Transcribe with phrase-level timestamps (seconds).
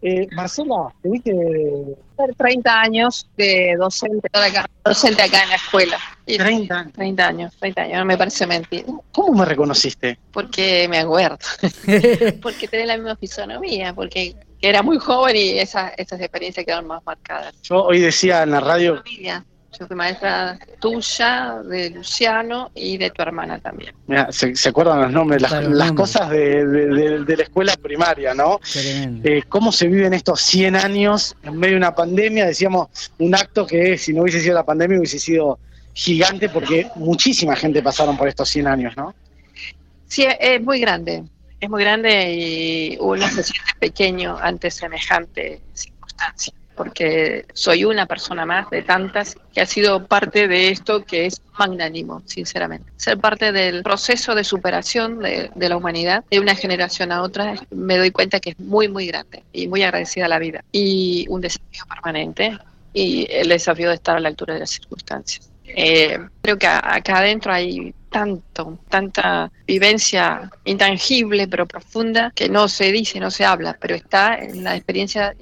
[0.00, 1.34] Eh, Marcela, te viste
[2.36, 5.98] 30 años de docente, acá, docente acá en la escuela.
[6.24, 8.84] 30 30 años, 30 años, no me parece mentira.
[9.12, 10.18] ¿Cómo me reconociste?
[10.32, 11.38] Porque me acuerdo.
[12.42, 17.04] porque tenés la misma fisonomía, porque era muy joven y esas, esas experiencias quedaron más
[17.04, 17.54] marcadas.
[17.62, 19.02] Yo hoy decía en la radio...
[19.78, 23.94] Yo fui maestra tuya, de Luciano y de tu hermana también.
[24.06, 28.60] Mira, se, acuerdan los nombres, las, cosas de, la escuela primaria, ¿no?
[28.74, 32.46] Eh, ¿Cómo se viven estos 100 años en medio de una pandemia?
[32.46, 35.58] Decíamos, un acto que si no hubiese sido la pandemia hubiese sido
[35.92, 39.14] gigante porque muchísima gente pasaron por estos 100 años, ¿no?
[40.06, 41.24] Sí, es muy grande,
[41.60, 48.46] es muy grande y uno se siente pequeño ante semejante circunstancia porque soy una persona
[48.46, 52.90] más de tantas que ha sido parte de esto que es magnánimo, sinceramente.
[52.96, 57.98] Ser parte del proceso de superación de, la humanidad de una generación a otra, me
[57.98, 60.64] doy cuenta que es muy, muy grande y muy agradecida a la vida.
[60.70, 62.56] Y un desafío permanente
[62.92, 65.50] y el desafío de estar a la altura de las circunstancias.
[65.68, 72.90] Eh, creo que acá adentro hay tanto, tanta vivencia intangible pero profunda que no se
[72.90, 75.34] dice, no se habla, pero está en la experiencia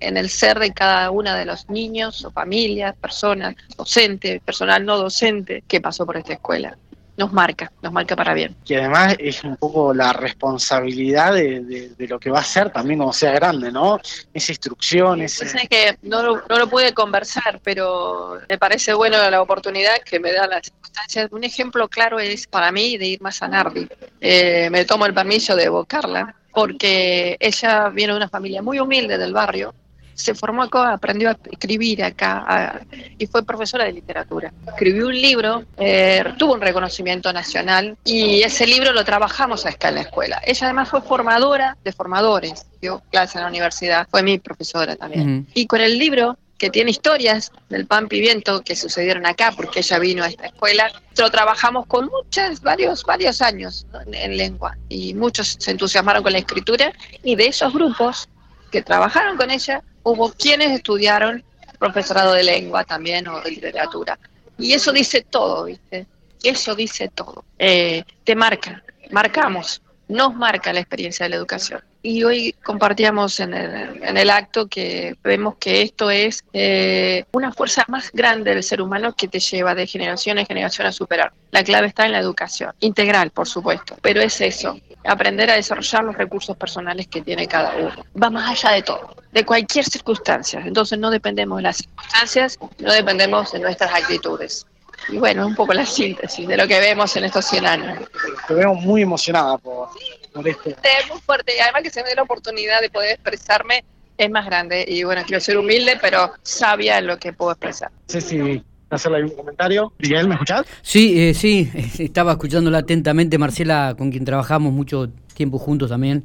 [0.00, 4.96] en el ser de cada una de los niños o familias, personas, docentes, personal no
[4.96, 6.76] docente que pasó por esta escuela.
[7.18, 8.54] Nos marca, nos marca para bien.
[8.64, 13.12] Y además es un poco la responsabilidad de, lo que va a ser también cuando
[13.12, 13.98] sea grande, ¿no?
[14.32, 15.44] Esa instrucción, ese...
[15.44, 20.20] Pues que no lo, no lo pude conversar, pero me parece bueno la oportunidad que
[20.20, 21.28] me da las circunstancias.
[21.32, 23.88] Un ejemplo claro es para mí de ir más a Nardi.
[24.20, 29.18] Eh, me tomo el permiso de evocarla porque ella viene de una familia muy humilde
[29.18, 29.74] del barrio,
[30.18, 32.80] se formó acá, aprendió a escribir acá
[33.16, 34.52] y fue profesora de literatura.
[34.66, 39.94] Escribió un libro, eh, tuvo un reconocimiento nacional y ese libro lo trabajamos acá en
[39.94, 40.42] la escuela.
[40.44, 45.46] Ella además fue formadora de formadores, dio clase en la universidad, fue mi profesora también.
[45.54, 50.00] Y con el libro que tiene historias del pan pimiento que sucedieron acá, porque ella
[50.00, 50.90] vino a esta escuela.
[51.16, 56.38] Lo trabajamos con muchas, varios, varios años en lengua y muchos se entusiasmaron con la
[56.38, 58.28] escritura y de esos grupos
[58.72, 61.44] que trabajaron con ella hubo quienes estudiaron
[61.78, 64.18] profesorado de lengua también o de literatura.
[64.58, 66.06] Y eso dice todo, ¿viste?
[66.42, 67.44] Eso dice todo.
[67.58, 71.82] Eh, te marca, marcamos, nos marca la experiencia de la educación.
[72.02, 77.52] Y hoy compartíamos en el, en el acto que vemos que esto es eh, una
[77.52, 81.32] fuerza más grande del ser humano que te lleva de generación en generación a superar.
[81.50, 86.04] La clave está en la educación, integral, por supuesto, pero es eso, aprender a desarrollar
[86.04, 88.04] los recursos personales que tiene cada uno.
[88.20, 90.60] Va más allá de todo, de cualquier circunstancia.
[90.64, 94.66] Entonces no dependemos de las circunstancias, no dependemos de nuestras actitudes.
[95.08, 97.98] Y bueno, un poco la síntesis de lo que vemos en estos 100 años.
[98.46, 99.88] Te veo muy emocionada por,
[100.32, 100.70] por esto.
[100.70, 103.84] Es muy fuerte y además que se me dé la oportunidad de poder expresarme
[104.18, 104.84] es más grande.
[104.86, 107.90] Y bueno, quiero ser humilde, pero sabia en lo que puedo expresar.
[108.06, 109.92] Sí, sí, hacerle un comentario.
[109.98, 110.66] Miguel, ¿me escuchás?
[110.82, 115.08] Sí, eh, sí, estaba escuchándola atentamente, Marcela, con quien trabajamos mucho
[115.38, 116.24] tiempo juntos también.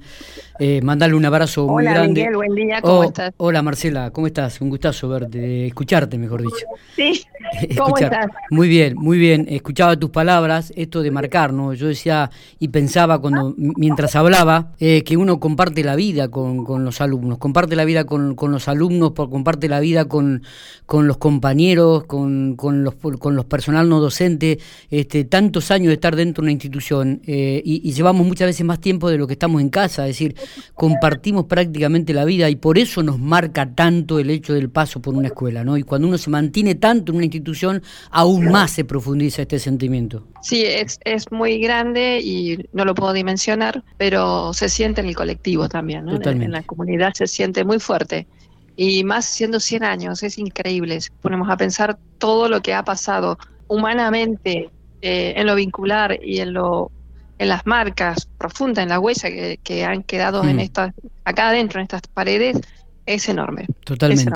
[0.59, 2.21] Eh, mandarle un abrazo muy grande.
[2.21, 3.33] Miguel, buen día, ¿cómo oh, estás?
[3.37, 4.59] Hola Marcela, ¿cómo estás?
[4.59, 6.65] Un gustazo verte, escucharte, mejor dicho.
[6.95, 7.23] Sí,
[7.77, 8.27] ¿cómo estás?
[8.49, 9.45] Muy bien, muy bien.
[9.49, 11.73] Escuchaba tus palabras, esto de marcar, ¿no?
[11.73, 16.83] Yo decía y pensaba cuando mientras hablaba eh, que uno comparte la vida con, con,
[16.83, 20.41] los alumnos, comparte la vida con, con los alumnos, comparte la vida con,
[20.87, 24.57] con los compañeros, con, con, los, con los personal no docente,
[24.89, 28.79] este, tantos años de estar dentro de una institución eh, y llevamos muchas veces más
[28.79, 30.35] tiempo de lo que estamos en casa, es decir,
[30.73, 35.13] compartimos prácticamente la vida y por eso nos marca tanto el hecho del paso por
[35.13, 35.77] una escuela, ¿no?
[35.77, 37.81] Y cuando uno se mantiene tanto en una institución,
[38.11, 40.27] aún más se profundiza este sentimiento.
[40.41, 45.15] Sí, es, es muy grande y no lo puedo dimensionar, pero se siente en el
[45.15, 46.19] colectivo también, ¿no?
[46.23, 48.27] En, la comunidad se siente muy fuerte
[48.75, 50.99] y más siendo 100 años, es increíble.
[51.21, 53.37] Ponemos a pensar todo lo que ha pasado
[53.67, 54.69] humanamente
[55.01, 56.91] eh, en lo vincular y en lo
[57.43, 59.29] en las marcas profundas, en la huella
[59.61, 60.59] que, han quedado en mm.
[60.59, 60.93] estas,
[61.25, 62.59] acá adentro, en estas paredes,
[63.05, 63.67] es enorme.
[63.83, 64.31] Totalmente.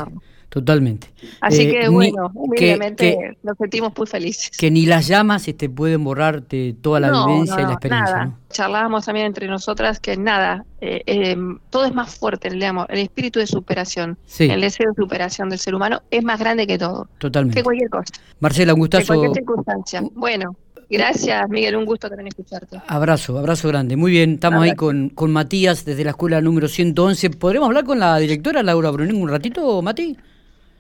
[0.50, 1.10] Totalmente.
[1.42, 4.58] Así eh, que bueno, humildemente nos sentimos muy felices.
[4.58, 8.16] Que ni las llamas este, pueden borrarte toda la vivencia y la experiencia.
[8.16, 8.40] Nada.
[8.50, 11.38] Charlábamos también entre nosotras que nada, eh, eh,
[11.70, 15.76] todo es más fuerte, digamos, el espíritu de superación, el deseo de superación del ser
[15.76, 17.10] humano es más grande que todo.
[17.18, 17.60] Totalmente.
[17.60, 18.14] Que cualquier cosa.
[18.40, 19.08] Marcela, un gustazo.
[19.08, 20.02] cualquier circunstancia.
[20.14, 20.56] Bueno.
[20.90, 22.82] Gracias, Miguel, un gusto también escucharte.
[22.88, 23.98] Abrazo, abrazo grande.
[23.98, 27.32] Muy bien, estamos ahí con, con Matías desde la escuela número 111.
[27.32, 30.16] ¿Podremos hablar con la directora Laura Bruning un ratito, Mati?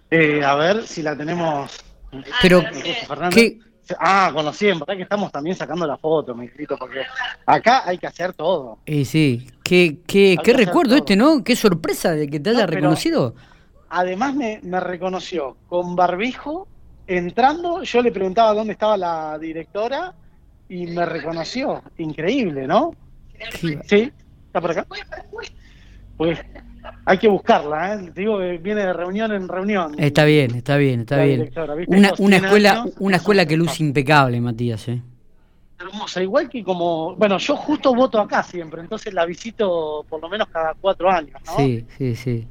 [0.09, 1.71] Eh, a ver si la tenemos.
[2.42, 2.63] Pero,
[3.31, 3.59] ¿qué,
[4.00, 7.01] Ah, con los 100, que estamos también sacando la foto, mi grito, porque
[7.45, 8.80] acá hay que hacer todo.
[8.86, 11.44] Y sí, qué, qué, qué recuerdo este, ¿no?
[11.44, 13.36] Qué sorpresa de que te haya reconocido.
[13.89, 16.68] Además me, me reconoció con barbijo,
[17.07, 20.13] entrando, yo le preguntaba dónde estaba la directora
[20.69, 21.81] y me reconoció.
[21.98, 22.94] Increíble, ¿no?
[23.59, 24.12] Sí,
[24.48, 24.86] está por acá.
[26.18, 26.39] Pues
[27.06, 28.12] hay que buscarla, ¿eh?
[28.13, 29.95] digo que viene de reunión en reunión.
[29.98, 31.51] Está bien, está bien, está bien.
[31.88, 35.01] Una, una escuela, una escuela que luce impecable, Matías, ¿eh?
[35.80, 40.27] Hermosa, igual que como, bueno, yo justo voto acá siempre, entonces la visito por lo
[40.27, 41.56] menos cada cuatro años, ¿no?
[41.56, 42.48] Sí, sí, sí.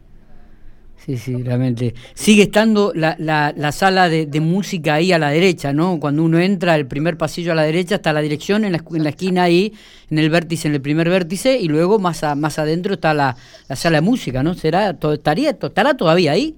[1.05, 1.95] Sí, sí, realmente.
[2.15, 6.01] Sigue estando la, la, la sala de, música ahí a la derecha, ¿no?
[6.01, 9.05] Cuando uno entra, el primer pasillo a la derecha está la dirección en la, en
[9.05, 9.73] la esquina ahí,
[10.11, 13.37] en el vértice, en el primer vértice, y luego más, más adentro está la,
[13.69, 14.55] la sala de música, ¿no?
[14.55, 16.57] ¿Será, estaría, ¿Estará todavía ahí?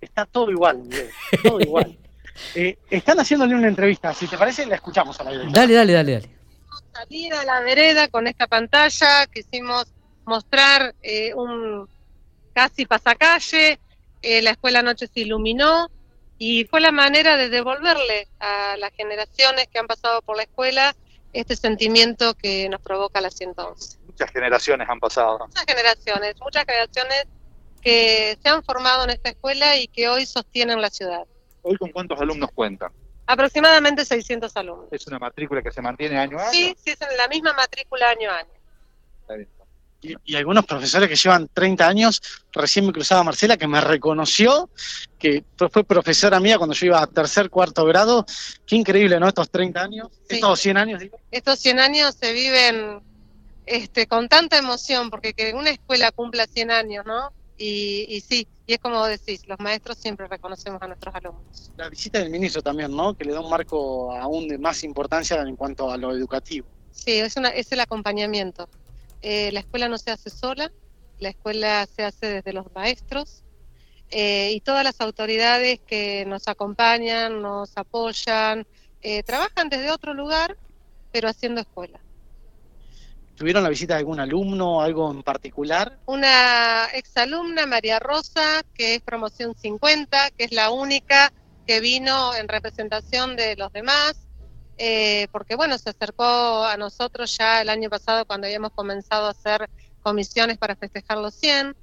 [0.00, 0.82] Está todo igual,
[1.42, 1.96] todo igual.
[2.54, 5.50] Eh, están haciéndole una entrevista, si te parece, la escuchamos a la derecha.
[5.52, 6.30] Dale, dale, dale, dale.
[6.90, 9.92] Salir a la vereda con esta pantalla, quisimos
[10.24, 11.86] mostrar eh, un
[12.60, 13.80] casi pasacalle,
[14.20, 15.90] eh, la escuela anoche se iluminó
[16.36, 20.94] y fue la manera de devolverle a las generaciones que han pasado por la escuela
[21.32, 23.96] este sentimiento que nos provoca la 111.
[24.04, 25.38] Muchas generaciones han pasado.
[25.46, 27.24] Muchas generaciones, muchas generaciones
[27.80, 31.24] que se han formado en esta escuela y que hoy sostienen la ciudad.
[31.62, 32.92] ¿Hoy con cuántos alumnos cuentan?
[33.24, 34.88] Aproximadamente 600 alumnos.
[34.90, 36.52] ¿Es una matrícula que se mantiene año a año?
[36.52, 38.52] Sí, sí, es la misma matrícula año a año.
[39.22, 39.48] Está bien
[40.02, 44.70] y, algunos profesores que llevan 30 años, recién me cruzaba Marcela, que me reconoció,
[45.18, 48.24] que fue profesora mía cuando yo iba a tercer, cuarto grado.
[48.66, 49.28] Qué increíble, ¿no?
[49.28, 51.18] Estos 30 años, estos 100 años, digo.
[51.30, 53.00] Estos 100 años se viven
[53.66, 57.32] este, con tanta emoción, porque que una escuela cumpla 100 años, ¿no?
[57.58, 61.70] Y, y, sí, y es como decís, los maestros siempre reconocemos a nuestros alumnos.
[61.76, 63.12] La visita del ministro también, ¿no?
[63.12, 66.66] Que le da un marco aún de más importancia en cuanto a lo educativo.
[66.90, 68.68] Sí, es, una, es el acompañamiento.
[69.22, 70.72] Eh, la escuela no se hace sola,
[71.18, 73.42] la escuela se hace desde los maestros
[74.10, 78.66] eh, y todas las autoridades que nos acompañan, nos apoyan,
[79.02, 80.56] eh, trabajan desde otro lugar,
[81.12, 82.00] pero haciendo escuela.
[83.36, 85.98] ¿Tuvieron la visita de algún alumno, algo en particular?
[86.06, 91.32] Una exalumna, María Rosa, que es promoción 50, que es la única
[91.66, 94.26] que vino en representación de los demás.
[94.82, 99.32] Eh, porque bueno, se acercó a nosotros ya el año pasado cuando habíamos comenzado a
[99.32, 99.68] hacer
[100.02, 101.76] comisiones para festejar los 100,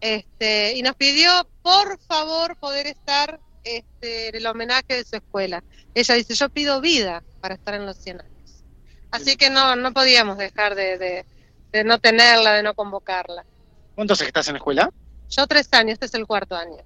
[0.00, 5.62] este, y nos pidió por favor poder estar este, en el homenaje de su escuela.
[5.92, 8.64] Ella dice, yo pido vida para estar en los 100 años.
[9.10, 11.26] Así que no, no podíamos dejar de,
[11.70, 13.44] de, no tenerla, de no convocarla.
[13.94, 14.90] ¿Cuántos estás en la escuela?
[15.28, 16.78] Yo tres años, este es el cuarto año.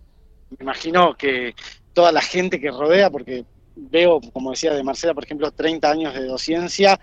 [0.51, 1.55] Me imagino que
[1.93, 6.15] toda la gente que rodea, porque veo, como decía de Marcela, por ejemplo, 30 años
[6.15, 6.99] de docencia,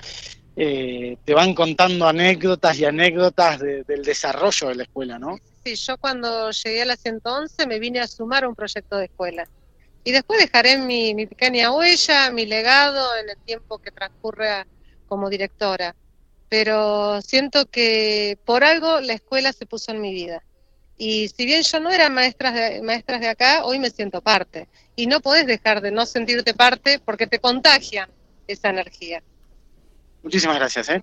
[0.56, 5.38] eh, te van contando anécdotas y anécdotas del desarrollo de la escuela, ¿no?
[5.64, 9.06] Sí, yo cuando llegué a la 111 me vine a sumar a un proyecto de
[9.06, 9.48] escuela.
[10.04, 14.66] Y después dejaré mi, mi pequeña huella, mi legado en el tiempo que transcurre
[15.08, 15.96] como directora.
[16.50, 20.42] Pero siento que por algo la escuela se puso en mi vida.
[20.98, 24.68] Y si bien yo no era maestra de, maestras de acá, hoy me siento parte.
[25.00, 28.10] Y no podés dejar de no sentirte parte porque te contagian
[28.48, 29.24] esa energía.
[30.22, 30.90] Muchísimas gracias.
[30.90, 31.02] ¿eh?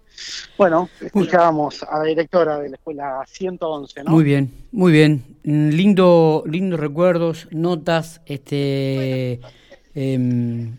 [0.58, 4.10] Bueno, escuchábamos a la directora de la escuela 111, ¿no?
[4.10, 5.24] Muy bien, muy bien.
[5.44, 9.40] Lindo, lindos recuerdos, notas, este,
[9.94, 10.76] em,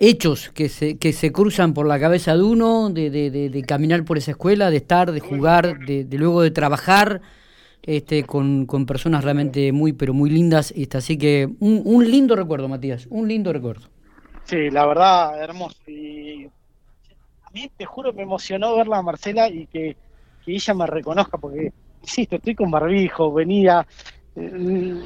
[0.00, 4.06] hechos que se, que se cruzan por la cabeza de uno, de, de, de, caminar
[4.06, 7.20] por esa escuela, de estar, de jugar, de, luego de trabajar
[7.88, 10.74] este, con, con, personas realmente muy, pero muy lindas.
[10.76, 13.88] Este, así que un, un, lindo recuerdo, Matías, un lindo recuerdo.
[14.44, 15.78] Sí, la verdad, hermoso.
[15.86, 16.44] Y
[17.42, 19.96] a mí, te juro, me emocionó verla a Marcela y que,
[20.44, 23.86] que ella me reconozca, porque, insisto, estoy con barbijo, venía...
[24.36, 25.02] Eh,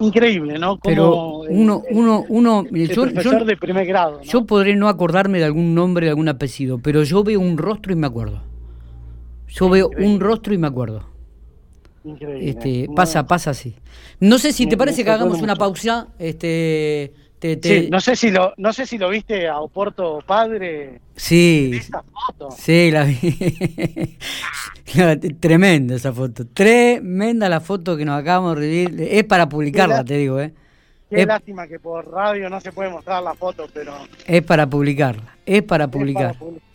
[0.00, 0.78] increíble, ¿no?
[0.78, 4.22] Pero uno, uno, uno, yo, profesor de primer grado.
[4.22, 7.92] Yo podré no acordarme de algún nombre, de algún apellido, pero yo veo un rostro
[7.92, 8.42] y me acuerdo.
[9.48, 11.11] Yo veo un rostro y me acuerdo.
[12.04, 12.50] Increíble.
[12.50, 13.76] Este, pasa, pasa así.
[14.20, 16.08] No sé si te parece que hagamos una pausa.
[16.18, 21.00] Este, Sí, no sé si lo, no sé si lo viste a Oporto padre.
[21.16, 21.80] Sí.
[22.56, 24.16] Sí, la vi.
[25.40, 26.46] Tremenda esa foto.
[26.46, 29.08] Tremenda la foto que nos acabamos de vivir.
[29.10, 30.54] Es para publicarla, te digo, ¿eh?
[31.10, 33.92] Qué lástima que por radio no se puede mostrar la foto, pero.
[34.24, 35.36] Es para publicarla.
[35.44, 36.30] Es para publicar.
[36.30, 36.72] Es para publicar.